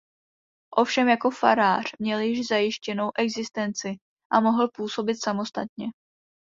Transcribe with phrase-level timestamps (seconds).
[0.75, 3.95] Ovšem jako farář měl již zajištěnou existenci
[4.31, 5.87] a mohl působit samostatně.